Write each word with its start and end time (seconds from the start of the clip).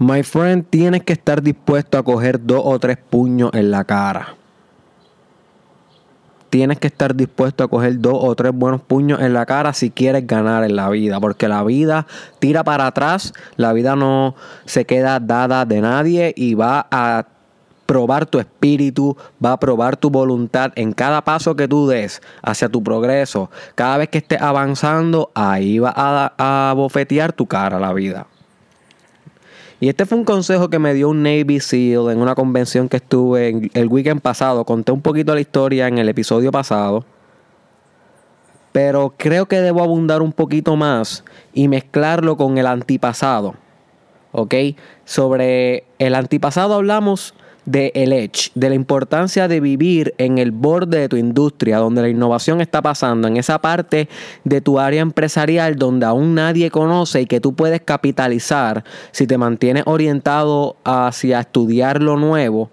My 0.00 0.22
friend, 0.22 0.64
tienes 0.70 1.02
que 1.02 1.12
estar 1.12 1.42
dispuesto 1.42 1.98
a 1.98 2.04
coger 2.04 2.40
dos 2.40 2.62
o 2.64 2.78
tres 2.78 2.98
puños 2.98 3.50
en 3.52 3.72
la 3.72 3.82
cara. 3.82 4.36
Tienes 6.50 6.78
que 6.78 6.86
estar 6.86 7.16
dispuesto 7.16 7.64
a 7.64 7.68
coger 7.68 7.98
dos 7.98 8.16
o 8.16 8.32
tres 8.36 8.52
buenos 8.54 8.80
puños 8.80 9.20
en 9.20 9.34
la 9.34 9.44
cara 9.44 9.72
si 9.72 9.90
quieres 9.90 10.24
ganar 10.24 10.62
en 10.62 10.76
la 10.76 10.88
vida. 10.88 11.18
Porque 11.18 11.48
la 11.48 11.64
vida 11.64 12.06
tira 12.38 12.62
para 12.62 12.86
atrás, 12.86 13.34
la 13.56 13.72
vida 13.72 13.96
no 13.96 14.36
se 14.66 14.84
queda 14.84 15.18
dada 15.18 15.64
de 15.64 15.80
nadie 15.80 16.32
y 16.36 16.54
va 16.54 16.86
a 16.92 17.26
probar 17.84 18.24
tu 18.24 18.38
espíritu, 18.38 19.16
va 19.44 19.54
a 19.54 19.58
probar 19.58 19.96
tu 19.96 20.10
voluntad 20.10 20.70
en 20.76 20.92
cada 20.92 21.24
paso 21.24 21.56
que 21.56 21.66
tú 21.66 21.88
des 21.88 22.22
hacia 22.40 22.68
tu 22.68 22.84
progreso. 22.84 23.50
Cada 23.74 23.96
vez 23.96 24.10
que 24.10 24.18
estés 24.18 24.40
avanzando, 24.40 25.32
ahí 25.34 25.80
va 25.80 25.92
a, 25.96 26.70
a 26.70 26.72
bofetear 26.74 27.32
tu 27.32 27.46
cara 27.46 27.80
la 27.80 27.92
vida. 27.92 28.28
Y 29.80 29.88
este 29.88 30.06
fue 30.06 30.18
un 30.18 30.24
consejo 30.24 30.70
que 30.70 30.80
me 30.80 30.92
dio 30.92 31.08
un 31.08 31.22
Navy 31.22 31.60
SEAL 31.60 32.10
en 32.10 32.20
una 32.20 32.34
convención 32.34 32.88
que 32.88 32.96
estuve 32.96 33.70
el 33.74 33.88
weekend 33.88 34.20
pasado. 34.20 34.64
Conté 34.64 34.90
un 34.90 35.02
poquito 35.02 35.34
la 35.34 35.40
historia 35.40 35.86
en 35.86 35.98
el 35.98 36.08
episodio 36.08 36.50
pasado. 36.50 37.04
Pero 38.72 39.14
creo 39.16 39.46
que 39.46 39.60
debo 39.60 39.82
abundar 39.82 40.20
un 40.20 40.32
poquito 40.32 40.74
más 40.74 41.24
y 41.52 41.68
mezclarlo 41.68 42.36
con 42.36 42.58
el 42.58 42.66
antipasado. 42.66 43.54
¿Ok? 44.32 44.54
Sobre 45.04 45.84
el 45.98 46.14
antipasado 46.16 46.74
hablamos 46.74 47.34
de 47.68 47.92
el 47.94 48.14
edge, 48.14 48.50
de 48.54 48.70
la 48.70 48.74
importancia 48.74 49.46
de 49.46 49.60
vivir 49.60 50.14
en 50.16 50.38
el 50.38 50.52
borde 50.52 51.00
de 51.00 51.08
tu 51.10 51.16
industria, 51.16 51.76
donde 51.76 52.00
la 52.00 52.08
innovación 52.08 52.62
está 52.62 52.80
pasando, 52.80 53.28
en 53.28 53.36
esa 53.36 53.60
parte 53.60 54.08
de 54.44 54.62
tu 54.62 54.78
área 54.78 55.02
empresarial 55.02 55.76
donde 55.76 56.06
aún 56.06 56.34
nadie 56.34 56.70
conoce 56.70 57.20
y 57.20 57.26
que 57.26 57.40
tú 57.40 57.54
puedes 57.54 57.82
capitalizar 57.82 58.84
si 59.10 59.26
te 59.26 59.36
mantienes 59.36 59.82
orientado 59.84 60.76
hacia 60.82 61.40
estudiar 61.40 62.02
lo 62.02 62.16
nuevo, 62.16 62.70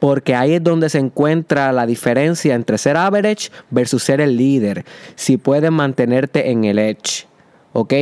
porque 0.00 0.34
ahí 0.34 0.54
es 0.54 0.64
donde 0.64 0.88
se 0.88 0.98
encuentra 0.98 1.70
la 1.70 1.86
diferencia 1.86 2.56
entre 2.56 2.78
ser 2.78 2.96
average 2.96 3.50
versus 3.70 4.02
ser 4.02 4.20
el 4.20 4.36
líder, 4.36 4.84
si 5.14 5.36
puedes 5.36 5.70
mantenerte 5.70 6.50
en 6.50 6.64
el 6.64 6.80
edge, 6.80 7.28
¿ok? 7.74 7.94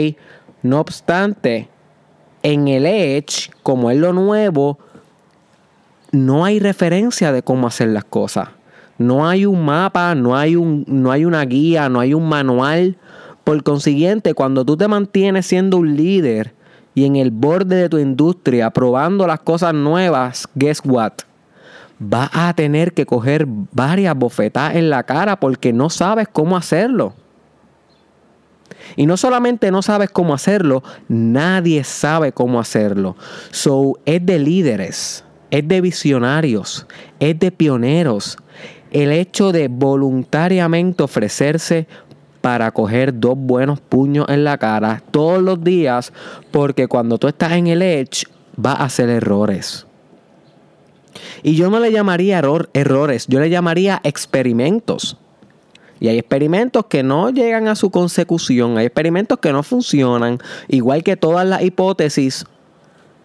No 0.63 0.81
obstante, 0.81 1.69
en 2.43 2.69
el 2.69 2.87
edge, 2.87 3.51
como 3.63 3.91
es 3.91 3.99
lo 3.99 4.15
nuevo, 4.15 4.79
no 6.13 6.45
hay 6.45 6.59
referencia 6.59 7.33
de 7.33 7.43
cómo 7.43 7.67
hacer 7.67 7.89
las 7.89 8.05
cosas. 8.05 8.49
No 8.99 9.27
hay 9.29 9.47
un 9.47 9.65
mapa, 9.65 10.15
no 10.15 10.37
hay, 10.37 10.57
un, 10.57 10.85
no 10.87 11.11
hay 11.11 11.25
una 11.25 11.45
guía, 11.45 11.89
no 11.89 12.01
hay 12.01 12.15
un 12.15 12.29
manual. 12.29 12.97
Por 13.45 13.63
consiguiente, 13.63 14.35
cuando 14.35 14.65
tú 14.65 14.77
te 14.77 14.89
mantienes 14.89 15.47
siendo 15.47 15.79
un 15.79 15.97
líder 15.97 16.55
y 16.95 17.07
en 17.07 17.17
el 17.17 17.31
borde 17.31 17.77
de 17.77 17.89
tu 17.89 17.99
industria 17.99 18.71
probando 18.71 19.27
las 19.27 19.41
cosas 19.41 19.73
nuevas, 19.73 20.47
guess 20.55 20.83
what? 20.85 21.13
Vas 21.99 22.31
a 22.33 22.53
tener 22.55 22.93
que 22.93 23.07
coger 23.07 23.47
varias 23.47 24.15
bofetadas 24.17 24.77
en 24.77 24.91
la 24.91 25.03
cara 25.05 25.39
porque 25.39 25.73
no 25.73 25.89
sabes 25.89 26.29
cómo 26.31 26.57
hacerlo. 26.57 27.15
Y 28.97 29.07
no 29.07 29.17
solamente 29.17 29.71
no 29.71 29.83
sabes 29.83 30.11
cómo 30.11 30.35
hacerlo, 30.35 30.83
nadie 31.09 31.85
sabe 31.85 32.33
cómo 32.33 32.59
hacerlo. 32.61 33.17
So, 33.51 33.99
es 34.05 34.25
de 34.25 34.39
líderes 34.39 35.25
es 35.51 35.67
de 35.67 35.81
visionarios, 35.81 36.87
es 37.19 37.39
de 37.39 37.51
pioneros. 37.51 38.37
El 38.91 39.13
hecho 39.13 39.53
de 39.53 39.69
voluntariamente 39.69 41.03
ofrecerse 41.03 41.87
para 42.41 42.71
coger 42.71 43.19
dos 43.19 43.35
buenos 43.37 43.81
puños 43.81 44.27
en 44.29 44.45
la 44.45 44.59
cara 44.59 45.03
todos 45.11 45.43
los 45.43 45.63
días, 45.63 46.13
porque 46.51 46.89
cuando 46.89 47.19
tú 47.19 47.29
estás 47.29 47.53
en 47.53 47.67
el 47.67 47.83
edge 47.83 48.25
vas 48.57 48.81
a 48.81 48.85
hacer 48.85 49.09
errores. 49.09 49.87
Y 51.43 51.55
yo 51.57 51.71
no 51.71 51.81
le 51.81 51.93
llamaría 51.93 52.39
error, 52.39 52.71
errores, 52.73 53.27
yo 53.29 53.41
le 53.41 53.51
llamaría 53.51 54.01
experimentos. 54.05 55.17
Y 55.99 56.09
hay 56.09 56.19
experimentos 56.19 56.87
que 56.87 57.03
no 57.03 57.29
llegan 57.31 57.69
a 57.69 57.75
su 57.75 57.91
consecución, 57.91 58.79
hay 58.79 58.87
experimentos 58.87 59.39
que 59.39 59.53
no 59.53 59.63
funcionan, 59.63 60.39
igual 60.69 61.03
que 61.03 61.17
todas 61.17 61.47
las 61.47 61.63
hipótesis 61.63 62.47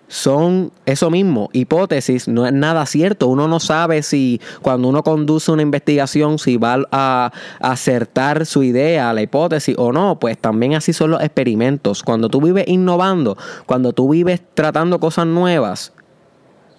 son 0.07 0.71
eso 0.85 1.09
mismo, 1.09 1.49
hipótesis, 1.51 2.27
no 2.27 2.45
es 2.45 2.53
nada 2.53 2.85
cierto. 2.85 3.27
Uno 3.27 3.47
no 3.47 3.59
sabe 3.59 4.03
si 4.03 4.39
cuando 4.61 4.87
uno 4.87 5.03
conduce 5.03 5.51
una 5.51 5.63
investigación, 5.63 6.37
si 6.37 6.57
va 6.57 6.83
a, 6.91 7.31
acertar 7.59 8.45
su 8.45 8.63
idea, 8.63 9.11
la 9.13 9.21
hipótesis 9.21 9.75
o 9.77 9.91
no. 9.91 10.19
Pues 10.19 10.37
también 10.37 10.75
así 10.75 10.93
son 10.93 11.11
los 11.11 11.21
experimentos. 11.21 12.03
Cuando 12.03 12.29
tú 12.29 12.41
vives 12.41 12.67
innovando, 12.67 13.37
cuando 13.65 13.93
tú 13.93 14.09
vives 14.09 14.41
tratando 14.53 14.99
cosas 14.99 15.25
nuevas, 15.25 15.91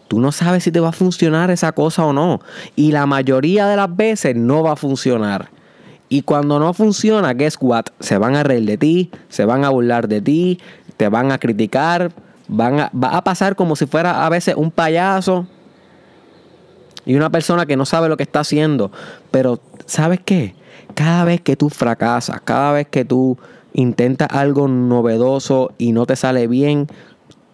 tú 0.08 0.20
no 0.20 0.30
sabes 0.30 0.64
si 0.64 0.70
te 0.70 0.80
va 0.80 0.90
a 0.90 0.92
funcionar 0.92 1.50
esa 1.50 1.72
cosa 1.72 2.04
o 2.04 2.12
no. 2.12 2.40
Y 2.76 2.92
la 2.92 3.06
mayoría 3.06 3.66
de 3.66 3.76
las 3.76 3.94
veces 3.94 4.36
no 4.36 4.62
va 4.62 4.72
a 4.72 4.76
funcionar. 4.76 5.50
Y 6.08 6.22
cuando 6.22 6.60
no 6.60 6.72
funciona, 6.72 7.34
guess 7.34 7.58
what? 7.60 7.86
Se 7.98 8.16
van 8.18 8.36
a 8.36 8.44
reír 8.44 8.64
de 8.64 8.78
ti, 8.78 9.10
se 9.28 9.44
van 9.44 9.64
a 9.64 9.70
burlar 9.70 10.06
de 10.06 10.20
ti, 10.20 10.60
te 10.96 11.08
van 11.08 11.32
a 11.32 11.38
criticar, 11.38 12.12
Va 12.48 12.90
a 12.92 13.24
pasar 13.24 13.56
como 13.56 13.76
si 13.76 13.86
fuera 13.86 14.24
a 14.24 14.28
veces 14.28 14.54
un 14.56 14.70
payaso 14.70 15.46
y 17.06 17.14
una 17.14 17.30
persona 17.30 17.66
que 17.66 17.76
no 17.76 17.86
sabe 17.86 18.08
lo 18.08 18.16
que 18.16 18.24
está 18.24 18.40
haciendo. 18.40 18.90
Pero, 19.30 19.60
¿sabes 19.86 20.20
qué? 20.22 20.54
Cada 20.94 21.24
vez 21.24 21.40
que 21.40 21.56
tú 21.56 21.70
fracasas, 21.70 22.40
cada 22.42 22.72
vez 22.72 22.88
que 22.88 23.04
tú 23.04 23.38
intentas 23.72 24.28
algo 24.30 24.68
novedoso 24.68 25.72
y 25.78 25.92
no 25.92 26.04
te 26.04 26.16
sale 26.16 26.48
bien, 26.48 26.88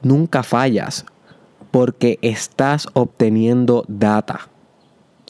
nunca 0.03 0.43
fallas. 0.43 1.05
Porque 1.71 2.19
estás 2.23 2.89
obteniendo 2.95 3.85
data. 3.89 4.49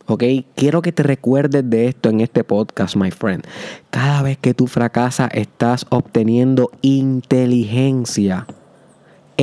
¿Ok? 0.07 0.25
Quiero 0.57 0.83
que 0.83 0.93
te 0.93 1.05
recuerdes 1.05 1.69
de 1.69 1.87
esto 1.87 2.09
en 2.09 2.21
este 2.21 2.43
podcast, 2.43 2.97
my 2.97 3.11
friend. 3.11 3.47
Cada 3.91 4.23
vez 4.23 4.39
que 4.39 4.55
tú 4.55 4.67
fracasas, 4.67 5.31
estás 5.33 5.87
obteniendo 5.91 6.71
inteligencia 6.81 8.47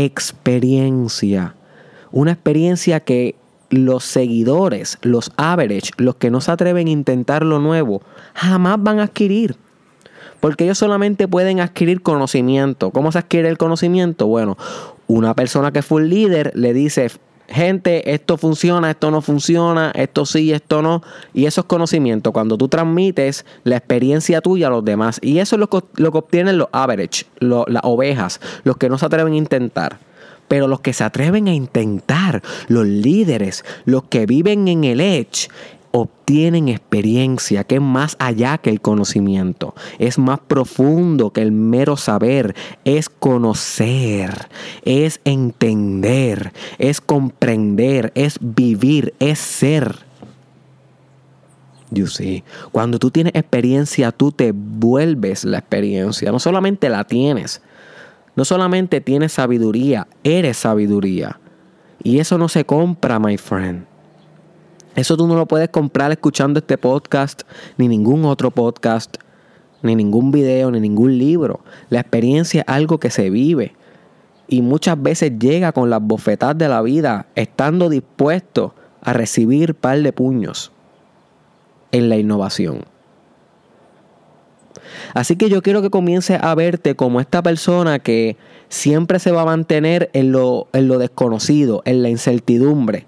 experiencia. 0.03 1.55
Una 2.11 2.31
experiencia 2.31 2.99
que 2.99 3.35
los 3.69 4.03
seguidores, 4.03 4.97
los 5.01 5.31
average, 5.37 5.91
los 5.97 6.15
que 6.15 6.31
no 6.31 6.41
se 6.41 6.51
atreven 6.51 6.87
a 6.87 6.91
intentar 6.91 7.43
lo 7.43 7.59
nuevo, 7.59 8.01
jamás 8.33 8.81
van 8.81 8.99
a 8.99 9.03
adquirir. 9.03 9.55
Porque 10.39 10.63
ellos 10.63 10.77
solamente 10.77 11.27
pueden 11.27 11.59
adquirir 11.59 12.01
conocimiento. 12.01 12.91
¿Cómo 12.91 13.11
se 13.11 13.19
adquiere 13.19 13.49
el 13.49 13.57
conocimiento? 13.57 14.27
Bueno, 14.27 14.57
una 15.07 15.33
persona 15.35 15.71
que 15.71 15.81
fue 15.81 16.01
un 16.01 16.09
líder 16.09 16.51
le 16.55 16.73
dice, 16.73 17.11
gente, 17.51 18.13
esto 18.13 18.37
funciona, 18.37 18.91
esto 18.91 19.11
no 19.11 19.21
funciona, 19.21 19.91
esto 19.95 20.25
sí, 20.25 20.51
esto 20.51 20.81
no. 20.81 21.01
Y 21.33 21.45
eso 21.45 21.61
es 21.61 21.67
conocimiento, 21.67 22.31
cuando 22.31 22.57
tú 22.57 22.67
transmites 22.67 23.45
la 23.63 23.77
experiencia 23.77 24.41
tuya 24.41 24.67
a 24.67 24.69
los 24.69 24.85
demás. 24.85 25.19
Y 25.21 25.39
eso 25.39 25.55
es 25.55 25.59
lo 25.59 25.69
que, 25.69 26.17
obtienen 26.17 26.57
los 26.57 26.69
average, 26.71 27.25
las 27.39 27.83
ovejas, 27.83 28.39
los 28.63 28.77
que 28.77 28.89
no 28.89 28.97
se 28.97 29.05
atreven 29.05 29.33
a 29.33 29.37
intentar. 29.37 29.99
Pero 30.47 30.67
los 30.67 30.79
que 30.79 30.93
se 30.93 31.03
atreven 31.03 31.47
a 31.47 31.53
intentar, 31.53 32.41
los 32.67 32.85
líderes, 32.85 33.63
los 33.85 34.03
que 34.03 34.25
viven 34.25 34.67
en 34.67 34.83
el 34.83 34.99
edge, 34.99 35.49
obtienen 35.91 36.69
experiencia 36.69 37.63
que 37.63 37.75
es 37.75 37.81
más 37.81 38.15
allá 38.19 38.57
que 38.57 38.69
el 38.69 38.81
conocimiento, 38.81 39.73
es 39.97 40.17
más 40.17 40.39
profundo 40.39 41.31
que 41.31 41.41
el 41.41 41.51
mero 41.51 41.97
saber, 41.97 42.55
es 42.85 43.09
conocer, 43.09 44.47
es 44.83 45.19
entender, 45.25 46.53
es 46.77 47.01
comprender, 47.01 48.11
es 48.15 48.37
vivir, 48.39 49.13
es 49.19 49.39
ser. 49.39 50.07
You 51.91 52.05
see, 52.05 52.43
cuando 52.71 52.99
tú 52.99 53.09
tienes 53.09 53.33
experiencia, 53.33 54.11
tú 54.11 54.31
te 54.31 54.51
vuelves 54.53 55.43
la 55.43 55.57
experiencia, 55.57 56.31
no 56.31 56.39
solamente 56.39 56.87
la 56.87 57.03
tienes, 57.03 57.63
no 58.35 58.45
solamente 58.45 59.01
tienes 59.01 59.33
sabiduría, 59.33 60.07
eres 60.23 60.57
sabiduría. 60.57 61.39
Y 62.01 62.19
eso 62.19 62.37
no 62.37 62.47
se 62.47 62.63
compra, 62.63 63.19
my 63.19 63.37
friend. 63.37 63.88
Eso 64.95 65.15
tú 65.15 65.27
no 65.27 65.35
lo 65.35 65.45
puedes 65.45 65.69
comprar 65.69 66.11
escuchando 66.11 66.59
este 66.59 66.77
podcast, 66.77 67.43
ni 67.77 67.87
ningún 67.87 68.25
otro 68.25 68.51
podcast, 68.51 69.17
ni 69.81 69.95
ningún 69.95 70.31
video, 70.31 70.71
ni 70.71 70.79
ningún 70.79 71.17
libro. 71.17 71.61
La 71.89 71.99
experiencia 71.99 72.61
es 72.61 72.67
algo 72.67 72.99
que 72.99 73.09
se 73.09 73.29
vive. 73.29 73.75
Y 74.47 74.61
muchas 74.61 75.01
veces 75.01 75.33
llega 75.37 75.71
con 75.73 75.89
las 75.89 76.01
bofetadas 76.01 76.57
de 76.57 76.67
la 76.67 76.81
vida, 76.81 77.27
estando 77.35 77.87
dispuesto 77.87 78.73
a 79.01 79.13
recibir 79.13 79.75
par 79.75 80.01
de 80.01 80.11
puños 80.11 80.71
en 81.91 82.09
la 82.09 82.17
innovación. 82.17 82.83
Así 85.13 85.35
que 85.35 85.49
yo 85.49 85.61
quiero 85.61 85.83
que 85.83 85.91
comiences 85.91 86.39
a 86.41 86.55
verte 86.55 86.95
como 86.95 87.21
esta 87.21 87.43
persona 87.43 87.99
que 87.99 88.37
siempre 88.69 89.19
se 89.19 89.31
va 89.31 89.43
a 89.43 89.45
mantener 89.45 90.09
en 90.13 90.31
lo, 90.31 90.67
en 90.73 90.87
lo 90.87 90.97
desconocido, 90.97 91.83
en 91.85 92.01
la 92.01 92.09
incertidumbre 92.09 93.05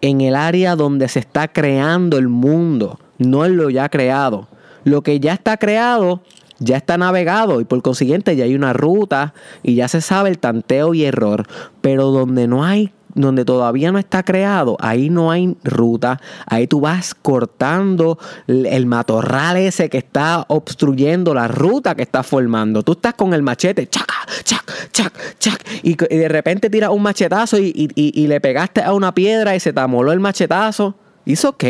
en 0.00 0.20
el 0.20 0.36
área 0.36 0.76
donde 0.76 1.08
se 1.08 1.18
está 1.18 1.48
creando 1.48 2.18
el 2.18 2.28
mundo, 2.28 2.98
no 3.18 3.44
en 3.44 3.56
lo 3.56 3.70
ya 3.70 3.88
creado. 3.88 4.48
Lo 4.84 5.02
que 5.02 5.20
ya 5.20 5.32
está 5.32 5.56
creado, 5.56 6.22
ya 6.58 6.76
está 6.76 6.98
navegado 6.98 7.60
y 7.60 7.64
por 7.64 7.82
consiguiente 7.82 8.36
ya 8.36 8.44
hay 8.44 8.54
una 8.54 8.72
ruta 8.72 9.34
y 9.62 9.74
ya 9.74 9.88
se 9.88 10.00
sabe 10.00 10.30
el 10.30 10.38
tanteo 10.38 10.94
y 10.94 11.04
error. 11.04 11.46
Pero 11.80 12.10
donde 12.10 12.46
no 12.46 12.64
hay 12.64 12.92
donde 13.14 13.44
todavía 13.44 13.92
no 13.92 13.98
está 13.98 14.22
creado, 14.22 14.76
ahí 14.80 15.10
no 15.10 15.30
hay 15.30 15.56
ruta, 15.64 16.20
ahí 16.46 16.66
tú 16.66 16.80
vas 16.80 17.14
cortando 17.14 18.18
el 18.46 18.86
matorral 18.86 19.56
ese 19.56 19.88
que 19.88 19.98
está 19.98 20.44
obstruyendo 20.48 21.34
la 21.34 21.48
ruta 21.48 21.94
que 21.94 22.02
está 22.02 22.22
formando. 22.22 22.82
Tú 22.82 22.92
estás 22.92 23.14
con 23.14 23.34
el 23.34 23.42
machete, 23.42 23.88
chaca, 23.88 24.14
chac, 24.44 24.90
chac, 24.92 25.12
chac, 25.38 25.64
y, 25.82 25.94
de 25.96 26.28
repente 26.28 26.70
tiras 26.70 26.90
un 26.90 27.02
machetazo 27.02 27.58
y, 27.58 27.92
y 27.94 28.26
le 28.26 28.40
pegaste 28.40 28.82
a 28.82 28.92
una 28.92 29.14
piedra 29.14 29.54
y 29.56 29.60
se 29.60 29.72
te 29.72 29.80
amoló 29.80 30.12
el 30.12 30.20
machetazo. 30.20 30.94
It's 31.28 31.44
ok. 31.44 31.64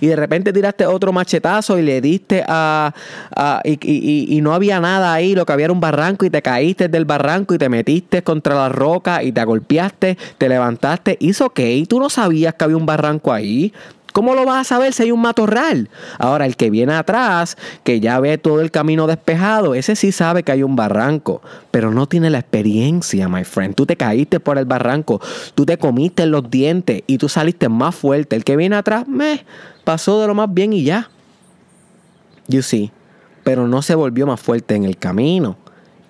Y 0.00 0.06
de 0.06 0.16
repente 0.16 0.52
tiraste 0.52 0.86
otro 0.86 1.12
machetazo 1.12 1.78
y 1.78 1.82
le 1.82 2.00
diste 2.00 2.44
a. 2.46 2.94
y, 3.64 4.40
no 4.40 4.54
había 4.54 4.80
nada 4.80 5.12
ahí, 5.12 5.34
lo 5.34 5.44
que 5.44 5.52
había 5.52 5.64
era 5.64 5.72
un 5.72 5.80
barranco 5.80 6.24
y 6.24 6.30
te 6.30 6.40
caíste 6.40 6.88
del 6.88 7.04
barranco 7.04 7.54
y 7.54 7.58
te 7.58 7.68
metiste 7.68 8.22
contra 8.22 8.54
la 8.54 8.68
roca 8.68 9.22
y 9.22 9.32
te 9.32 9.44
golpeaste, 9.44 10.16
te 10.38 10.48
levantaste. 10.48 11.16
It's 11.20 11.40
ok. 11.40 11.60
Tú 11.88 11.98
no 11.98 12.08
sabías 12.08 12.54
que 12.54 12.64
había 12.64 12.76
un 12.76 12.86
barranco 12.86 13.32
ahí. 13.32 13.72
¿Cómo 14.12 14.34
lo 14.34 14.44
vas 14.44 14.60
a 14.60 14.64
saber 14.64 14.92
si 14.92 15.04
hay 15.04 15.12
un 15.12 15.20
matorral? 15.20 15.88
Ahora, 16.18 16.46
el 16.46 16.56
que 16.56 16.70
viene 16.70 16.94
atrás, 16.94 17.56
que 17.84 18.00
ya 18.00 18.18
ve 18.20 18.38
todo 18.38 18.60
el 18.60 18.70
camino 18.70 19.06
despejado, 19.06 19.74
ese 19.74 19.96
sí 19.96 20.12
sabe 20.12 20.42
que 20.42 20.52
hay 20.52 20.62
un 20.62 20.76
barranco, 20.76 21.42
pero 21.70 21.90
no 21.90 22.06
tiene 22.06 22.30
la 22.30 22.38
experiencia, 22.38 23.28
my 23.28 23.44
friend. 23.44 23.74
Tú 23.74 23.86
te 23.86 23.96
caíste 23.96 24.40
por 24.40 24.58
el 24.58 24.64
barranco, 24.64 25.20
tú 25.54 25.64
te 25.66 25.78
comiste 25.78 26.26
los 26.26 26.50
dientes 26.50 27.02
y 27.06 27.18
tú 27.18 27.28
saliste 27.28 27.68
más 27.68 27.94
fuerte. 27.94 28.36
El 28.36 28.44
que 28.44 28.56
viene 28.56 28.76
atrás, 28.76 29.06
me 29.06 29.44
pasó 29.84 30.20
de 30.20 30.26
lo 30.26 30.34
más 30.34 30.52
bien 30.52 30.72
y 30.72 30.84
ya. 30.84 31.10
You 32.48 32.62
see, 32.62 32.90
pero 33.44 33.68
no 33.68 33.82
se 33.82 33.94
volvió 33.94 34.26
más 34.26 34.40
fuerte 34.40 34.74
en 34.74 34.84
el 34.84 34.96
camino. 34.96 35.56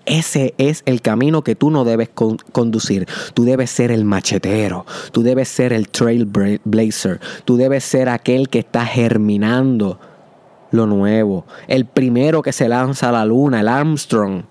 Ese 0.07 0.55
es 0.59 0.83
el 0.87 1.03
camino 1.03 1.43
que 1.43 1.55
tú 1.55 1.71
no 1.71 1.85
debes 1.85 2.09
conducir. 2.09 3.07
Tú 3.35 3.45
debes 3.45 3.71
ser 3.71 3.91
el 3.93 4.05
machetero, 4.05 4.87
tú 5.13 5.23
debes 5.23 5.49
ser 5.49 5.73
el 5.73 5.89
trailblazer, 5.89 7.21
tú 7.45 7.57
debes 7.57 7.85
ser 7.85 8.09
aquel 8.09 8.49
que 8.49 8.61
está 8.61 8.87
germinando 8.87 10.01
lo 10.71 10.87
nuevo, 10.87 11.47
el 11.69 11.85
primero 11.85 12.43
que 12.43 12.53
se 12.53 12.69
lanza 12.69 13.09
a 13.09 13.13
la 13.13 13.25
luna, 13.25 13.61
el 13.61 13.69
Armstrong. 13.69 14.45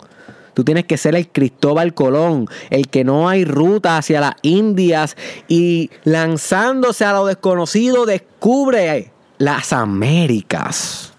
Tú 0.54 0.64
tienes 0.64 0.86
que 0.86 0.98
ser 0.98 1.16
el 1.16 1.30
Cristóbal 1.30 1.94
Colón, 1.94 2.48
el 2.70 2.90
que 2.90 3.04
no 3.04 3.30
hay 3.30 3.46
ruta 3.46 3.98
hacia 3.98 4.20
las 4.20 4.36
Indias 4.42 5.16
y 5.48 5.90
lanzándose 6.04 7.06
a 7.06 7.14
lo 7.14 7.26
desconocido 7.26 8.06
descubre 8.06 9.12
las 9.38 9.72
Américas. 9.72 11.14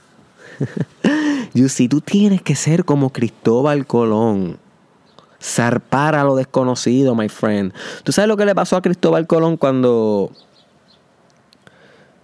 See, 1.55 1.89
tú 1.89 2.01
tienes 2.01 2.43
que 2.43 2.55
ser 2.55 2.85
como 2.85 3.11
Cristóbal 3.11 3.87
Colón. 3.87 4.59
Zarpar 5.43 6.15
a 6.15 6.25
lo 6.25 6.37
desconocido, 6.37 7.15
my 7.15 7.29
friend. 7.29 7.73
¿Tú 8.05 8.13
sabes 8.13 8.29
lo 8.29 8.37
que 8.37 8.45
le 8.45 8.55
pasó 8.55 8.77
a 8.77 8.83
Cristóbal 8.83 9.27
Colón 9.27 9.57
cuando 9.57 10.31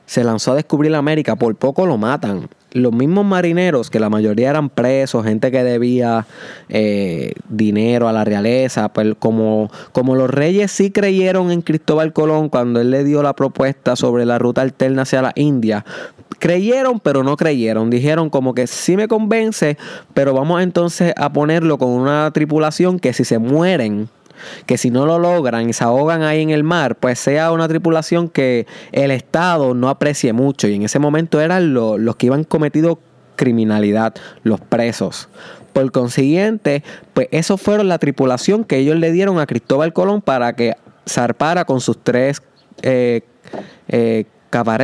se 0.05 0.23
lanzó 0.23 0.53
a 0.53 0.55
descubrir 0.55 0.93
la 0.93 0.99
América? 0.99 1.35
Por 1.35 1.57
poco 1.57 1.87
lo 1.87 1.97
matan. 1.97 2.49
Los 2.73 2.93
mismos 2.93 3.25
marineros, 3.25 3.89
que 3.89 3.99
la 3.99 4.11
mayoría 4.11 4.51
eran 4.51 4.69
presos, 4.69 5.25
gente 5.25 5.51
que 5.51 5.65
debía 5.65 6.27
eh, 6.69 7.33
dinero 7.49 8.07
a 8.07 8.13
la 8.13 8.23
realeza, 8.23 8.91
pues 8.91 9.15
como, 9.19 9.71
como 9.93 10.15
los 10.15 10.29
reyes 10.29 10.71
sí 10.71 10.91
creyeron 10.91 11.51
en 11.51 11.63
Cristóbal 11.63 12.13
Colón 12.13 12.51
cuando 12.51 12.83
él 12.83 12.91
le 12.91 13.03
dio 13.03 13.23
la 13.23 13.35
propuesta 13.35 13.97
sobre 13.97 14.27
la 14.27 14.39
ruta 14.39 14.61
alterna 14.61 15.03
hacia 15.03 15.23
la 15.23 15.33
India, 15.37 15.87
creyeron 16.39 17.01
pero 17.01 17.23
no 17.23 17.37
creyeron. 17.37 17.91
Dijeron 17.91 18.31
como 18.31 18.55
que 18.55 18.67
sí 18.67 18.97
me 18.97 19.09
convence, 19.09 19.77
pero 20.15 20.35
vamos 20.35 20.63
entonces 20.63 21.13
a 21.17 21.33
ponerlo 21.33 21.79
con 21.79 21.91
una 21.91 22.31
tripulación 22.33 22.99
que 22.99 23.13
si 23.13 23.25
se 23.25 23.39
mueren, 23.39 24.09
que 24.67 24.79
si 24.79 24.91
no 24.91 25.07
lo 25.07 25.19
logran 25.19 25.69
y 25.69 25.73
se 25.73 25.85
ahogan 25.85 26.23
ahí 26.23 26.43
en 26.43 26.51
el 26.51 26.65
mar, 26.65 26.97
pues 26.97 27.19
sea 27.19 27.53
una 27.53 27.69
tripulación 27.69 28.29
que 28.29 28.67
el 28.93 29.11
Estado 29.11 29.75
no 29.75 29.89
aprecie 29.89 30.33
mucho. 30.33 30.69
Y 30.69 30.75
en 30.75 30.83
ese 30.83 30.99
momento 30.99 31.41
eran 31.41 31.75
los 31.75 32.17
que 32.17 32.27
iban 32.27 32.45
cometido 32.45 32.99
criminalidad, 33.37 34.15
los 34.43 34.61
presos. 34.61 35.29
Por 35.73 35.93
consiguiente, 35.93 36.83
pues 37.13 37.29
eso 37.33 37.59
fueron 37.59 37.89
la 37.89 37.99
tripulación 37.99 38.65
que 38.65 38.79
ellos 38.79 38.97
le 38.97 39.13
dieron 39.13 39.39
a 39.39 39.47
Cristóbal 39.47 39.93
Colón 39.93 40.23
para 40.23 40.55
que 40.55 40.73
zarpara 41.07 41.67
con 41.67 41.81
sus 41.81 42.03
tres 42.03 42.43
eh, 42.83 43.23
eh, 43.89 44.25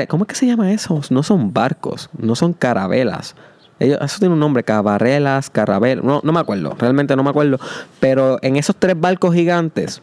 ¿Cómo 0.09 0.25
es 0.25 0.29
que 0.29 0.35
se 0.35 0.47
llama 0.47 0.73
eso? 0.73 1.01
No 1.11 1.23
son 1.23 1.53
barcos, 1.53 2.11
no 2.19 2.35
son 2.35 2.53
carabelas. 2.53 3.35
eso 3.79 4.19
tiene 4.19 4.35
un 4.35 4.41
nombre, 4.41 4.65
cabarelas, 4.65 5.51
carabelas, 5.51 6.05
no, 6.05 6.21
no 6.23 6.33
me 6.33 6.41
acuerdo, 6.41 6.77
realmente 6.79 7.17
no 7.17 7.23
me 7.23 7.31
acuerdo. 7.31 7.59
Pero 8.01 8.39
en 8.43 8.57
esos 8.57 8.77
tres 8.77 8.99
barcos 9.01 9.35
gigantes, 9.35 10.03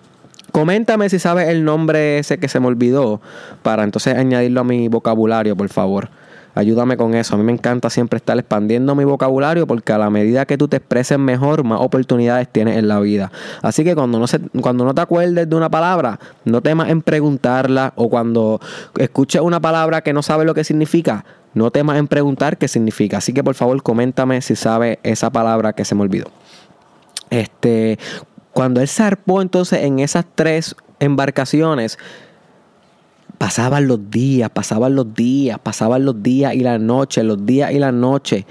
coméntame 0.52 1.10
si 1.10 1.20
sabes 1.20 1.50
el 1.50 1.64
nombre 1.64 2.20
ese 2.20 2.40
que 2.40 2.48
se 2.48 2.60
me 2.60 2.68
olvidó, 2.68 3.22
para 3.62 3.84
entonces 3.84 4.16
añadirlo 4.16 4.62
a 4.62 4.64
mi 4.64 4.88
vocabulario, 4.88 5.56
por 5.56 5.70
favor. 5.70 6.10
Ayúdame 6.56 6.98
con 6.98 7.14
eso. 7.14 7.36
A 7.36 7.38
mí 7.38 7.44
me 7.44 7.52
encanta 7.52 7.90
siempre 7.90 8.18
estar 8.18 8.38
expandiendo 8.38 8.96
mi 8.96 9.04
vocabulario 9.04 9.68
porque 9.68 9.94
a 9.94 9.98
la 9.98 10.10
medida 10.10 10.46
que 10.46 10.58
tú 10.58 10.68
te 10.68 10.78
expreses 10.78 11.20
mejor, 11.20 11.64
más 11.64 11.80
oportunidades 11.82 12.50
tienes 12.50 12.78
en 12.78 12.88
la 12.88 13.00
vida. 13.00 13.32
Así 13.62 13.84
que 13.84 13.96
cuando 13.96 14.20
no, 14.20 14.28
se, 14.28 14.40
cuando 14.62 14.86
no 14.86 14.94
te 14.94 15.02
acuerdes 15.02 15.50
de 15.50 15.56
una 15.56 15.70
palabra, 15.70 16.20
no 16.46 16.62
temas 16.62 16.90
en 16.90 17.02
preguntarla 17.02 17.94
o 17.96 18.10
cuando 18.10 18.60
escuches 18.98 19.42
una 19.42 19.60
palabra 19.60 20.02
que 20.02 20.14
no 20.14 20.24
sabes 20.24 20.46
lo 20.46 20.54
que 20.54 20.64
significa, 20.64 21.24
no 21.54 21.72
temas 21.72 21.98
en 21.98 22.08
preguntar 22.08 22.58
qué 22.58 22.68
significa. 22.68 23.18
Así 23.18 23.34
que 23.34 23.44
por 23.44 23.56
favor 23.56 23.82
coméntame 23.84 24.42
si 24.42 24.56
sabes 24.56 24.98
esa 25.04 25.30
palabra 25.30 25.74
que 25.74 25.86
se 25.86 25.96
me 25.96 26.02
olvidó. 26.02 26.32
Este, 27.30 28.00
cuando 28.52 28.82
él 28.82 28.88
zarpó 28.88 29.42
entonces 29.42 29.84
en 29.84 30.00
esas 30.00 30.26
tres 30.36 30.76
embarcaciones, 31.00 31.98
Pasaban 33.40 33.88
los 33.88 34.12
días, 34.12 34.50
pasaban 34.50 34.96
los 34.96 35.14
días, 35.16 35.58
pasaban 35.60 36.04
los 36.04 36.22
días 36.22 36.54
y 36.54 36.60
las 36.60 36.80
noches, 36.80 37.24
los 37.24 37.46
días 37.46 37.72
y 37.72 37.80
las 37.80 37.94
noches. 37.94 38.44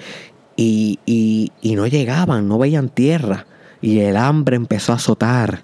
Y, 0.56 0.99
y, 1.05 1.76
no 1.76 1.87
llegaban, 1.87 2.49
no 2.49 2.58
veían 2.58 2.88
tierra. 2.88 3.46
Y 3.82 4.00
el 4.00 4.17
hambre 4.17 4.56
empezó 4.56 4.93
a 4.93 4.96
azotar. 4.96 5.62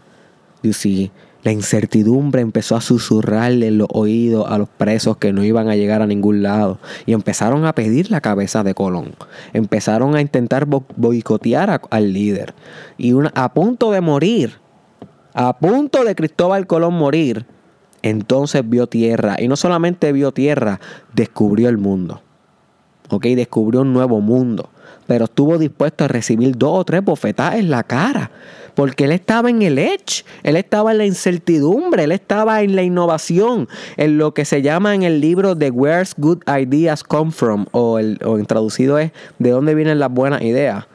Y 0.62 1.10
la 1.42 1.52
incertidumbre 1.52 2.42
empezó 2.42 2.76
a 2.76 2.82
susurrarle 2.82 3.68
en 3.68 3.78
los 3.78 3.88
oídos 3.92 4.46
a 4.48 4.58
los 4.58 4.68
presos 4.68 5.16
que 5.16 5.32
no 5.32 5.42
iban 5.42 5.68
a 5.68 5.74
llegar 5.74 6.02
a 6.02 6.06
ningún 6.06 6.42
lado. 6.42 6.78
Y 7.06 7.14
empezaron 7.14 7.64
a 7.64 7.74
pedir 7.74 8.10
la 8.10 8.20
cabeza 8.20 8.62
de 8.62 8.74
Colón. 8.74 9.14
Empezaron 9.54 10.14
a 10.16 10.20
intentar 10.20 10.66
boicotear 10.66 11.80
al 11.90 12.12
líder. 12.12 12.54
Y 12.98 13.14
una, 13.14 13.32
a 13.34 13.54
punto 13.54 13.90
de 13.90 14.02
morir, 14.02 14.58
a 15.32 15.58
punto 15.58 16.04
de 16.04 16.14
Cristóbal 16.14 16.66
Colón 16.66 16.92
morir, 16.92 17.46
entonces 18.04 18.68
vio 18.68 18.86
tierra. 18.86 19.36
Y 19.38 19.48
no 19.48 19.56
solamente 19.56 20.12
vio 20.12 20.30
tierra, 20.30 20.78
descubrió 21.14 21.70
el 21.70 21.78
mundo. 21.78 22.20
¿Ok? 23.08 23.24
Descubrió 23.28 23.80
un 23.80 23.94
nuevo 23.94 24.20
mundo. 24.20 24.68
Pero 25.06 25.24
estuvo 25.24 25.56
dispuesto 25.56 26.04
a 26.04 26.08
recibir 26.08 26.56
dos 26.58 26.80
o 26.80 26.84
tres 26.84 27.02
bofetadas 27.02 27.54
en 27.54 27.70
la 27.70 27.82
cara. 27.82 28.30
Porque 28.74 29.04
él 29.04 29.12
estaba 29.12 29.48
en 29.48 29.62
el 29.62 29.78
edge, 29.78 30.24
él 30.42 30.56
estaba 30.56 30.92
en 30.92 30.98
la 30.98 31.06
incertidumbre, 31.06 32.04
él 32.04 32.12
estaba 32.12 32.60
en 32.60 32.76
la 32.76 32.82
innovación, 32.82 33.68
en 33.96 34.18
lo 34.18 34.34
que 34.34 34.44
se 34.44 34.60
llama 34.60 34.94
en 34.94 35.02
el 35.02 35.20
libro 35.20 35.54
de 35.54 35.70
Where's 35.70 36.14
Good 36.18 36.42
Ideas 36.46 37.04
Come 37.04 37.30
From, 37.30 37.66
o, 37.70 37.98
el, 37.98 38.18
o 38.24 38.36
en 38.36 38.44
traducido 38.44 38.98
es 38.98 39.12
de 39.38 39.50
dónde 39.50 39.74
vienen 39.74 39.98
las 39.98 40.10
buenas 40.10 40.42
ideas 40.42 40.86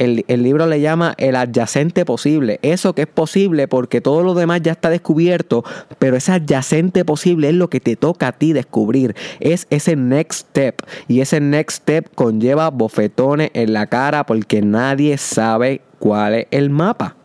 el, 0.00 0.42
libro 0.42 0.66
le 0.66 0.80
llama 0.80 1.14
el 1.18 1.36
adyacente 1.36 2.04
posible. 2.04 2.58
Eso 2.62 2.94
que 2.94 3.02
es 3.02 3.08
posible 3.08 3.68
porque 3.68 4.00
todo 4.00 4.22
lo 4.22 4.34
demás 4.34 4.62
ya 4.62 4.72
está 4.72 4.88
descubierto, 4.88 5.62
pero 5.98 6.16
ese 6.16 6.32
adyacente 6.32 7.04
posible 7.04 7.50
es 7.50 7.54
lo 7.54 7.68
que 7.68 7.80
te 7.80 7.96
toca 7.96 8.28
a 8.28 8.32
ti 8.32 8.52
descubrir. 8.52 9.14
Es 9.40 9.66
ese 9.70 9.96
next 9.96 10.48
step. 10.48 10.82
Y 11.06 11.20
ese 11.20 11.40
next 11.40 11.82
step 11.82 12.08
conlleva 12.14 12.70
bofetones 12.70 13.50
en 13.52 13.74
la 13.74 13.86
cara 13.86 14.24
porque 14.24 14.62
nadie 14.62 15.18
sabe 15.18 15.82
cuál 15.98 16.34
es 16.34 16.46
el 16.50 16.70
mapa. 16.70 17.16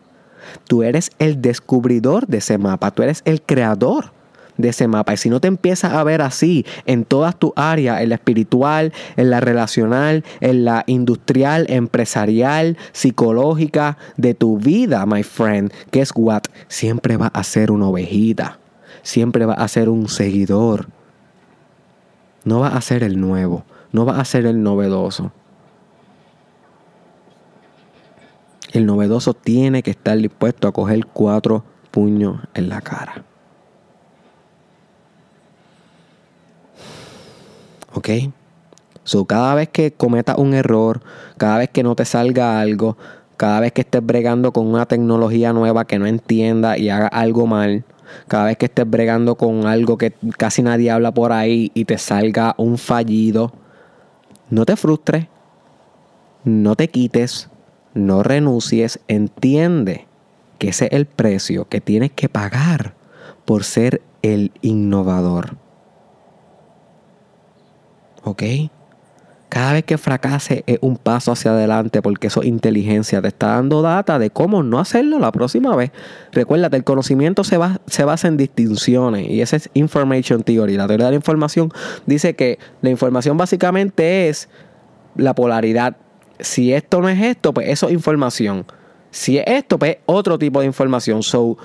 Tú 0.68 0.84
eres 0.84 1.12
el 1.18 1.42
descubridor 1.42 2.28
de 2.28 2.38
ese 2.38 2.58
mapa, 2.58 2.92
tú 2.92 3.04
eres 3.04 3.22
el 3.26 3.42
creador 3.42 4.12
de 4.58 4.70
ese 4.70 4.88
mapa. 4.88 5.14
Y 5.14 5.18
si 5.18 5.30
no 5.30 5.40
te 5.40 5.48
empiezas 5.48 5.94
a 5.94 6.04
ver 6.04 6.22
así 6.22 6.66
en 6.86 7.06
todas 7.06 7.38
tus 7.38 7.52
áreas, 7.56 8.02
en 8.02 8.10
la 8.10 8.16
espiritual, 8.16 8.94
en 9.18 9.30
la 9.30 9.40
relacional, 9.40 10.24
en 10.42 10.66
la 10.66 10.84
industrial, 10.88 11.66
empresarial, 11.70 12.78
psicológica, 12.92 13.98
de 14.18 14.34
tu 14.34 14.58
vida, 14.58 15.06
my 15.06 15.24
friend, 15.24 15.72
guess 15.92 16.12
what? 16.16 16.44
Siempre 16.68 17.18
va 17.18 17.28
a 17.28 17.44
ser 17.44 17.72
una 17.72 17.88
ovejita. 17.88 18.60
Siempre 19.02 19.46
va 19.46 19.54
a 19.54 19.68
ser 19.68 19.90
un 19.90 20.10
seguidor. 20.10 20.88
No 22.44 22.60
va 22.60 22.70
a 22.70 22.82
ser 22.82 23.04
el 23.04 23.20
nuevo. 23.20 23.64
No 23.92 24.06
va 24.06 24.20
a 24.20 24.26
ser 24.26 24.46
el 24.46 24.62
novedoso. 24.62 25.32
El 28.72 28.86
novedoso 28.86 29.34
tiene 29.34 29.84
que 29.84 29.92
estar 29.92 30.18
dispuesto 30.18 30.68
a 30.68 30.74
coger 30.74 31.06
cuatro 31.06 31.64
puños 31.92 32.42
en 32.54 32.68
la 32.68 32.82
cara. 32.82 33.24
¿Ok? 37.96 38.10
So, 39.04 39.26
cada 39.26 39.56
vez 39.56 39.70
que 39.70 39.94
cometas 39.94 40.38
un 40.38 40.54
error, 40.54 41.02
cada 41.38 41.60
vez 41.60 41.70
que 41.70 41.84
no 41.84 41.96
te 41.96 42.06
salga 42.06 42.60
algo, 42.60 42.98
cada 43.38 43.62
vez 43.62 43.72
que 43.72 43.82
estés 43.82 44.06
bregando 44.06 44.52
con 44.52 44.68
una 44.68 44.86
tecnología 44.86 45.54
nueva 45.54 45.86
que 45.86 45.98
no 45.98 46.06
entienda 46.06 46.78
y 46.78 46.90
haga 46.90 47.08
algo 47.08 47.48
mal, 47.48 47.86
cada 48.28 48.46
vez 48.46 48.58
que 48.58 48.66
estés 48.66 48.90
bregando 48.90 49.36
con 49.36 49.66
algo 49.66 49.98
que 49.98 50.14
casi 50.38 50.62
nadie 50.62 50.92
habla 50.92 51.14
por 51.14 51.32
ahí 51.32 51.72
y 51.74 51.86
te 51.86 51.98
salga 51.98 52.54
un 52.58 52.78
fallido, 52.78 53.54
no 54.50 54.66
te 54.66 54.76
frustres, 54.76 55.28
no 56.44 56.76
te 56.76 56.90
quites, 56.90 57.50
no 57.94 58.24
renuncies, 58.24 59.00
entiende 59.08 60.06
que 60.60 60.70
ese 60.70 60.86
es 60.86 60.92
el 60.92 61.06
precio 61.06 61.68
que 61.70 61.80
tienes 61.80 62.12
que 62.12 62.28
pagar 62.28 62.94
por 63.46 63.64
ser 63.64 64.02
el 64.22 64.52
innovador. 64.62 65.58
¿Ok? 68.26 68.44
Cada 69.50 69.74
vez 69.74 69.86
que 69.86 69.98
fracase 69.98 70.64
es 70.66 70.80
un 70.82 70.98
paso 70.98 71.32
hacia 71.32 71.52
adelante 71.52 72.02
porque 72.02 72.28
eso 72.28 72.42
es 72.42 72.48
inteligencia. 72.48 73.22
Te 73.22 73.30
está 73.30 73.48
dando 73.48 73.82
data 73.82 74.20
de 74.20 74.32
cómo 74.32 74.64
no 74.64 74.80
hacerlo 74.80 75.20
la 75.20 75.32
próxima 75.32 75.76
vez. 75.76 75.92
Recuérdate, 76.34 76.76
el 76.76 76.84
conocimiento 76.84 77.44
se, 77.44 77.58
se 77.88 78.04
basa 78.04 78.28
en 78.28 78.36
distinciones 78.36 79.30
y 79.30 79.42
esa 79.42 79.56
es 79.56 79.70
information 79.74 80.44
theory. 80.44 80.76
La 80.76 80.88
teoría 80.88 81.06
de 81.06 81.12
la 81.12 81.18
información 81.18 81.72
dice 82.06 82.36
que 82.36 82.60
la 82.82 82.90
información 82.90 83.38
básicamente 83.38 84.28
es 84.28 84.50
la 85.16 85.36
polaridad. 85.36 85.96
Si 86.40 86.74
esto 86.74 87.00
no 87.00 87.08
es 87.08 87.22
esto, 87.22 87.54
pues 87.54 87.70
eso 87.70 87.88
es 87.88 87.94
información. 87.94 88.66
Si 89.12 89.38
es 89.38 89.46
esto, 89.48 89.80
pues 89.80 90.00
otro 90.06 90.38
tipo 90.38 90.60
de 90.60 90.66
información. 90.66 91.24
So, 91.24 91.58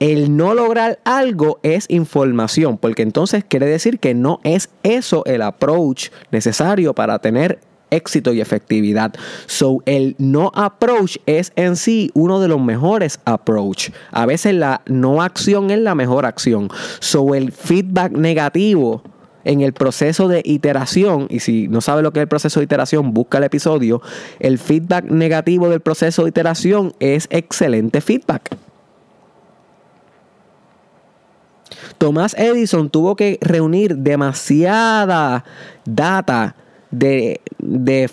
el 0.00 0.36
no 0.36 0.54
lograr 0.54 0.98
algo 1.04 1.58
es 1.62 1.86
información, 1.88 2.78
porque 2.78 3.02
entonces 3.02 3.44
quiere 3.44 3.66
decir 3.66 3.98
que 3.98 4.14
no 4.14 4.40
es 4.44 4.68
eso 4.82 5.24
el 5.24 5.42
approach 5.42 6.10
necesario 6.30 6.94
para 6.94 7.18
tener 7.18 7.60
éxito 7.90 8.32
y 8.32 8.40
efectividad. 8.40 9.14
So, 9.46 9.82
el 9.86 10.16
no 10.18 10.50
approach 10.54 11.16
es 11.26 11.52
en 11.56 11.76
sí 11.76 12.10
uno 12.14 12.40
de 12.40 12.48
los 12.48 12.60
mejores 12.60 13.20
approach. 13.24 13.90
A 14.10 14.26
veces 14.26 14.54
la 14.54 14.82
no 14.86 15.22
acción 15.22 15.70
es 15.70 15.78
la 15.78 15.94
mejor 15.94 16.26
acción. 16.26 16.68
So, 17.00 17.34
el 17.34 17.52
feedback 17.52 18.12
negativo 18.12 19.02
en 19.44 19.60
el 19.60 19.72
proceso 19.72 20.26
de 20.26 20.42
iteración, 20.44 21.28
y 21.30 21.38
si 21.38 21.68
no 21.68 21.80
sabe 21.80 22.02
lo 22.02 22.12
que 22.12 22.18
es 22.18 22.22
el 22.22 22.28
proceso 22.28 22.58
de 22.58 22.64
iteración, 22.64 23.14
busca 23.14 23.38
el 23.38 23.44
episodio, 23.44 24.02
el 24.40 24.58
feedback 24.58 25.04
negativo 25.04 25.68
del 25.68 25.80
proceso 25.80 26.24
de 26.24 26.30
iteración 26.30 26.92
es 26.98 27.28
excelente 27.30 28.00
feedback. 28.00 28.65
Tomás 32.06 32.36
Edison 32.38 32.88
tuvo 32.88 33.16
que 33.16 33.36
reunir 33.40 33.96
demasiada 33.96 35.42
data 35.84 36.54
de, 36.92 37.40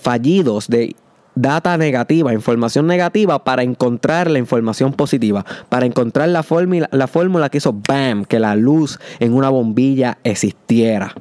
fallidos, 0.01 0.67
de 0.67 0.95
data 1.35 1.77
negativa, 1.77 2.33
información 2.33 2.87
negativa 2.87 3.43
para 3.43 3.61
encontrar 3.61 4.31
la 4.31 4.39
información 4.39 4.93
positiva, 4.93 5.45
para 5.69 5.85
encontrar 5.85 6.29
la 6.29 6.41
fórmula, 6.41 6.89
la 6.91 7.05
fórmula 7.05 7.49
que 7.49 7.59
hizo 7.59 7.71
BAM, 7.87 8.25
que 8.25 8.39
la 8.39 8.55
luz 8.55 8.99
en 9.19 9.35
una 9.35 9.49
bombilla 9.49 10.17
existiera. 10.23 11.13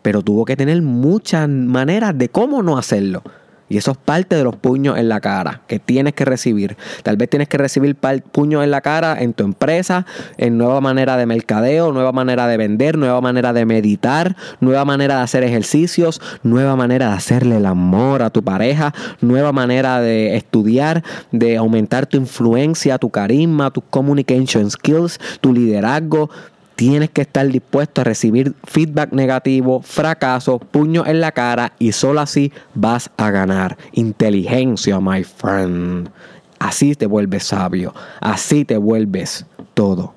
Pero 0.00 0.22
tuvo 0.22 0.46
que 0.46 0.56
tener 0.56 0.80
muchas 0.80 1.46
maneras 1.50 2.16
de 2.16 2.30
cómo 2.30 2.62
no 2.62 2.78
hacerlo. 2.78 3.24
Y 3.68 3.78
eso 3.78 3.90
es 3.90 3.96
parte 3.96 4.36
de 4.36 4.44
los 4.44 4.56
puños 4.56 4.96
en 4.96 5.08
la 5.08 5.20
cara 5.20 5.62
que 5.66 5.78
tienes 5.78 6.14
que 6.14 6.24
recibir. 6.24 6.76
Tal 7.02 7.16
vez 7.16 7.28
tienes 7.28 7.48
que 7.48 7.58
recibir 7.58 7.96
puños 7.96 8.62
en 8.62 8.70
la 8.70 8.80
cara 8.80 9.20
en 9.20 9.32
tu 9.32 9.44
empresa, 9.44 10.06
en 10.36 10.56
nueva 10.56 10.80
manera 10.80 11.16
de 11.16 11.26
mercadeo, 11.26 11.92
nueva 11.92 12.12
manera 12.12 12.46
de 12.46 12.56
vender, 12.56 12.96
nueva 12.96 13.20
manera 13.20 13.52
de 13.52 13.66
meditar, 13.66 14.36
nueva 14.60 14.84
manera 14.84 15.16
de 15.16 15.22
hacer 15.22 15.42
ejercicios, 15.42 16.20
nueva 16.42 16.76
manera 16.76 17.08
de 17.08 17.14
hacerle 17.14 17.56
el 17.56 17.66
amor 17.66 18.22
a 18.22 18.30
tu 18.30 18.42
pareja, 18.42 18.94
nueva 19.20 19.52
manera 19.52 20.00
de 20.00 20.36
estudiar, 20.36 21.02
de 21.32 21.56
aumentar 21.56 22.06
tu 22.06 22.16
influencia, 22.16 22.98
tu 22.98 23.10
carisma, 23.10 23.70
tus 23.70 23.84
communication 23.90 24.70
skills, 24.70 25.18
tu 25.40 25.52
liderazgo 25.52 26.30
tienes 26.76 27.10
que 27.10 27.22
estar 27.22 27.48
dispuesto 27.48 28.02
a 28.02 28.04
recibir 28.04 28.54
feedback 28.64 29.12
negativo, 29.12 29.80
fracaso, 29.82 30.58
puño 30.58 31.04
en 31.06 31.20
la 31.20 31.32
cara 31.32 31.72
y 31.78 31.92
solo 31.92 32.20
así 32.20 32.52
vas 32.74 33.10
a 33.16 33.30
ganar. 33.30 33.76
Inteligencia, 33.92 35.00
my 35.00 35.24
friend. 35.24 36.10
Así 36.58 36.94
te 36.94 37.06
vuelves 37.06 37.44
sabio. 37.44 37.94
Así 38.20 38.64
te 38.64 38.76
vuelves 38.76 39.46
todo. 39.74 40.14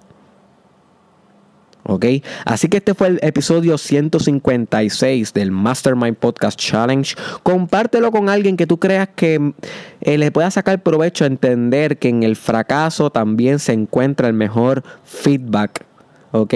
¿Ok? 1.84 2.06
Así 2.46 2.68
que 2.68 2.78
este 2.78 2.94
fue 2.94 3.08
el 3.08 3.20
episodio 3.24 3.78
156 3.78 5.34
del 5.34 5.52
Mastermind 5.52 6.18
Podcast 6.18 6.60
Challenge. 6.60 7.16
Compártelo 7.42 8.12
con 8.12 8.30
alguien 8.30 8.58
que 8.58 8.68
tú 8.68 8.78
creas 8.78 9.10
que 9.16 9.54
eh, 10.02 10.18
le 10.18 10.32
pueda 10.32 10.52
sacar 10.52 10.84
provecho 10.84 11.24
a 11.24 11.28
entender 11.28 11.98
que 11.98 12.10
en 12.10 12.24
el 12.24 12.36
fracaso 12.36 13.10
también 13.10 13.58
se 13.60 13.74
encuentra 13.74 14.28
el 14.28 14.34
mejor 14.34 14.84
feedback 15.04 15.89
¿ok? 16.32 16.54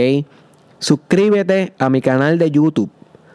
Suscríbete 0.79 1.73
a 1.79 1.89
mi 1.89 2.01
canal 2.01 2.37
de 2.37 2.51
YouTube 2.51 2.89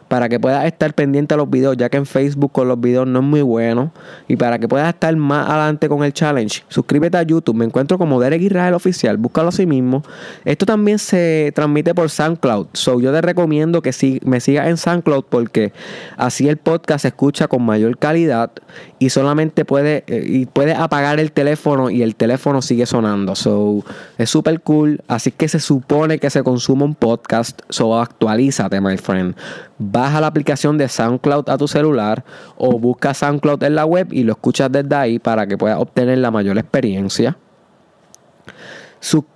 para 0.09 0.27
que 0.27 0.39
puedas 0.39 0.65
estar 0.65 0.93
pendiente 0.93 1.35
a 1.35 1.37
los 1.37 1.49
videos, 1.49 1.77
ya 1.77 1.87
que 1.87 1.97
en 1.97 2.05
Facebook 2.05 2.51
con 2.51 2.67
los 2.67 2.81
videos 2.81 3.07
no 3.07 3.19
es 3.19 3.25
muy 3.25 3.41
bueno. 3.43 3.91
Y 4.27 4.35
para 4.35 4.57
que 4.57 4.67
puedas 4.67 4.89
estar 4.89 5.15
más 5.15 5.47
adelante 5.47 5.87
con 5.87 6.03
el 6.03 6.11
challenge, 6.11 6.63
suscríbete 6.67 7.17
a 7.17 7.23
YouTube. 7.23 7.55
Me 7.55 7.65
encuentro 7.65 7.97
como 7.97 8.19
Derek 8.19 8.41
Israel 8.41 8.73
Oficial, 8.73 9.17
búscalo 9.17 9.49
así 9.49 9.67
mismo. 9.67 10.03
Esto 10.43 10.65
también 10.65 10.97
se 10.97 11.51
transmite 11.55 11.93
por 11.93 12.09
SoundCloud. 12.09 12.67
So 12.73 12.99
yo 12.99 13.13
te 13.13 13.21
recomiendo 13.21 13.81
que 13.83 13.91
me 14.25 14.39
sigas 14.41 14.67
en 14.67 14.77
SoundCloud 14.77 15.25
porque 15.29 15.73
así 16.17 16.49
el 16.49 16.57
podcast 16.57 17.03
se 17.03 17.09
escucha 17.09 17.47
con 17.47 17.63
mayor 17.63 17.97
calidad 17.99 18.51
y 18.97 19.11
solamente 19.11 19.63
puede, 19.63 20.03
eh, 20.07 20.25
y 20.27 20.45
puede 20.47 20.73
apagar 20.73 21.19
el 21.19 21.31
teléfono 21.31 21.91
y 21.91 22.01
el 22.01 22.15
teléfono 22.15 22.63
sigue 22.63 22.87
sonando. 22.87 23.35
So 23.35 23.85
es 24.17 24.29
súper 24.29 24.61
cool. 24.61 25.01
Así 25.07 25.31
que 25.31 25.47
se 25.47 25.59
supone 25.59 26.17
que 26.17 26.31
se 26.31 26.41
consume 26.41 26.83
un 26.83 26.95
podcast. 26.95 27.61
So 27.69 27.99
actualízate, 27.99 28.81
my 28.81 28.97
friend 28.97 29.35
baja 29.79 30.21
la 30.21 30.27
aplicación 30.27 30.77
de 30.77 30.87
SoundCloud 30.87 31.49
a 31.49 31.57
tu 31.57 31.67
celular 31.67 32.23
o 32.57 32.77
busca 32.77 33.13
SoundCloud 33.13 33.63
en 33.63 33.75
la 33.75 33.85
web 33.85 34.09
y 34.11 34.23
lo 34.23 34.33
escuchas 34.33 34.71
desde 34.71 34.95
ahí 34.95 35.19
para 35.19 35.47
que 35.47 35.57
puedas 35.57 35.79
obtener 35.79 36.19
la 36.19 36.29
mayor 36.29 36.57
experiencia. 36.57 37.37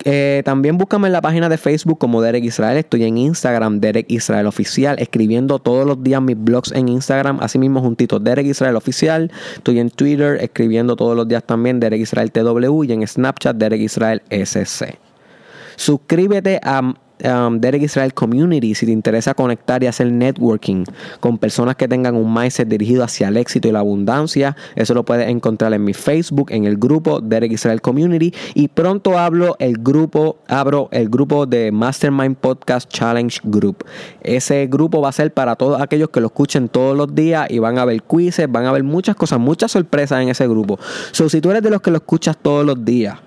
Eh, 0.03 0.41
también 0.43 0.77
búscame 0.77 1.07
en 1.07 1.13
la 1.13 1.21
página 1.21 1.47
de 1.47 1.57
Facebook 1.57 1.97
como 1.97 2.21
Derek 2.21 2.43
Israel. 2.43 2.77
Estoy 2.77 3.05
en 3.05 3.17
Instagram, 3.17 3.79
Derek 3.79 4.05
Israel 4.09 4.45
Oficial, 4.47 4.99
escribiendo 4.99 5.59
todos 5.59 5.87
los 5.87 6.03
días 6.03 6.21
mis 6.21 6.37
blogs 6.37 6.73
en 6.73 6.89
Instagram, 6.89 7.39
así 7.41 7.57
mismo 7.57 7.79
juntito, 7.79 8.19
Derek 8.19 8.45
Israel 8.45 8.75
Oficial. 8.75 9.31
Estoy 9.55 9.79
en 9.79 9.89
Twitter, 9.89 10.37
escribiendo 10.41 10.95
todos 10.95 11.15
los 11.15 11.27
días 11.27 11.43
también 11.45 11.79
Derek 11.79 12.01
Israel 12.01 12.31
TW 12.31 12.83
y 12.83 12.91
en 12.91 13.07
Snapchat, 13.07 13.55
Derek 13.55 13.81
Israel 13.81 14.21
SC. 14.29 14.99
Suscríbete 15.75 16.59
a 16.61 16.93
um, 17.23 17.59
Derek 17.59 17.83
Israel 17.83 18.13
Community 18.13 18.75
si 18.75 18.85
te 18.85 18.91
interesa 18.91 19.33
conectar 19.33 19.83
y 19.83 19.87
hacer 19.87 20.11
networking 20.11 20.83
con 21.19 21.37
personas 21.37 21.75
que 21.75 21.87
tengan 21.87 22.15
un 22.15 22.33
mindset 22.33 22.67
dirigido 22.67 23.03
hacia 23.03 23.27
el 23.27 23.37
éxito 23.37 23.67
y 23.67 23.71
la 23.71 23.79
abundancia. 23.79 24.55
Eso 24.75 24.93
lo 24.93 25.03
puedes 25.03 25.29
encontrar 25.29 25.73
en 25.73 25.83
mi 25.83 25.93
Facebook, 25.93 26.51
en 26.51 26.65
el 26.65 26.77
grupo 26.77 27.21
Derek 27.21 27.51
Israel 27.51 27.81
Community. 27.81 28.33
Y 28.53 28.67
pronto 28.67 29.17
hablo 29.17 29.55
el 29.59 29.77
grupo, 29.77 30.37
abro 30.47 30.89
el 30.91 31.09
grupo 31.09 31.45
de 31.45 31.71
Mastermind 31.71 32.37
Podcast 32.37 32.89
Challenge 32.89 33.39
Group. 33.43 33.85
Ese 34.21 34.67
grupo 34.67 35.01
va 35.01 35.09
a 35.09 35.13
ser 35.13 35.33
para 35.33 35.55
todos 35.55 35.81
aquellos 35.81 36.09
que 36.09 36.21
lo 36.21 36.27
escuchen 36.27 36.69
todos 36.69 36.95
los 36.95 37.13
días 37.13 37.49
y 37.49 37.59
van 37.59 37.77
a 37.77 37.85
ver 37.85 38.03
quizzes, 38.03 38.51
van 38.51 38.65
a 38.65 38.71
ver 38.71 38.83
muchas 38.83 39.15
cosas, 39.15 39.39
muchas 39.39 39.71
sorpresas 39.71 40.21
en 40.21 40.29
ese 40.29 40.47
grupo. 40.47 40.79
So, 41.11 41.29
si 41.29 41.41
tú 41.41 41.51
eres 41.51 41.63
de 41.63 41.69
los 41.69 41.81
que 41.81 41.91
lo 41.91 41.97
escuchas 41.97 42.37
todos 42.41 42.65
los 42.65 42.83
días, 42.83 43.19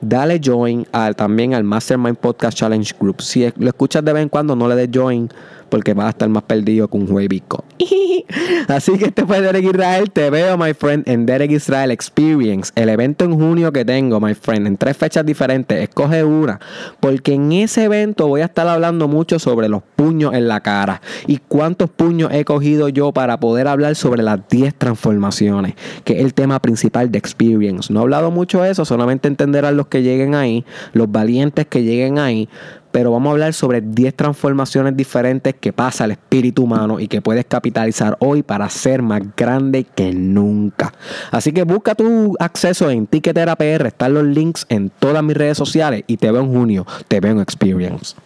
dale 0.00 0.40
join 0.42 0.86
al, 0.92 1.16
también 1.16 1.54
al 1.54 1.64
Mastermind 1.64 2.16
Podcast 2.16 2.56
Challenge 2.56 2.92
Group. 2.98 3.20
Si 3.22 3.46
lo 3.56 3.68
escuchas 3.68 4.04
de 4.04 4.12
vez 4.12 4.22
en 4.22 4.28
cuando, 4.28 4.54
no 4.56 4.68
le 4.68 4.74
des 4.74 4.90
join 4.92 5.28
porque 5.68 5.94
vas 5.94 6.06
a 6.06 6.10
estar 6.10 6.28
más 6.28 6.44
perdido 6.44 6.88
que 6.88 6.96
un 6.96 7.06
juevico. 7.06 7.64
Así 8.68 8.98
que 8.98 9.06
este 9.06 9.24
fue 9.24 9.40
Derek 9.40 9.64
Israel. 9.64 10.10
Te 10.10 10.30
veo, 10.30 10.56
my 10.56 10.74
friend, 10.74 11.08
en 11.08 11.26
Derek 11.26 11.50
Israel 11.50 11.90
Experience, 11.90 12.72
el 12.74 12.88
evento 12.88 13.24
en 13.24 13.34
junio 13.38 13.72
que 13.72 13.84
tengo, 13.84 14.20
my 14.20 14.34
friend, 14.34 14.66
en 14.66 14.76
tres 14.76 14.96
fechas 14.96 15.24
diferentes. 15.24 15.78
Escoge 15.80 16.24
una, 16.24 16.60
porque 17.00 17.34
en 17.34 17.52
ese 17.52 17.84
evento 17.84 18.26
voy 18.28 18.40
a 18.40 18.46
estar 18.46 18.66
hablando 18.66 19.08
mucho 19.08 19.38
sobre 19.38 19.68
los 19.68 19.82
puños 19.96 20.34
en 20.34 20.48
la 20.48 20.60
cara 20.60 21.00
y 21.26 21.38
cuántos 21.38 21.90
puños 21.90 22.30
he 22.32 22.44
cogido 22.44 22.88
yo 22.88 23.12
para 23.12 23.38
poder 23.38 23.68
hablar 23.68 23.94
sobre 23.94 24.22
las 24.22 24.40
10 24.48 24.74
transformaciones, 24.74 25.74
que 26.04 26.14
es 26.14 26.20
el 26.20 26.34
tema 26.34 26.60
principal 26.60 27.10
de 27.10 27.18
Experience. 27.18 27.92
No 27.92 28.00
he 28.00 28.02
hablado 28.02 28.30
mucho 28.30 28.62
de 28.62 28.70
eso, 28.70 28.84
solamente 28.84 29.28
entenderán 29.28 29.76
los 29.76 29.86
que 29.88 30.02
lleguen 30.02 30.34
ahí, 30.34 30.64
los 30.92 31.10
valientes 31.10 31.66
que 31.66 31.82
lleguen 31.82 32.18
ahí 32.18 32.48
pero 32.96 33.10
vamos 33.10 33.28
a 33.28 33.32
hablar 33.32 33.52
sobre 33.52 33.82
10 33.82 34.14
transformaciones 34.14 34.96
diferentes 34.96 35.54
que 35.54 35.70
pasa 35.70 36.06
el 36.06 36.12
espíritu 36.12 36.62
humano 36.62 36.98
y 36.98 37.08
que 37.08 37.20
puedes 37.20 37.44
capitalizar 37.44 38.16
hoy 38.20 38.42
para 38.42 38.70
ser 38.70 39.02
más 39.02 39.20
grande 39.36 39.84
que 39.84 40.14
nunca. 40.14 40.94
Así 41.30 41.52
que 41.52 41.64
busca 41.64 41.94
tu 41.94 42.34
acceso 42.40 42.88
en 42.88 43.06
Ticketera 43.06 43.54
PR, 43.54 43.88
están 43.88 44.14
los 44.14 44.24
links 44.24 44.64
en 44.70 44.88
todas 44.88 45.22
mis 45.22 45.36
redes 45.36 45.58
sociales 45.58 46.04
y 46.06 46.16
te 46.16 46.30
veo 46.30 46.40
en 46.40 46.50
junio, 46.50 46.86
te 47.06 47.20
veo 47.20 47.32
en 47.32 47.40
Experience. 47.40 48.16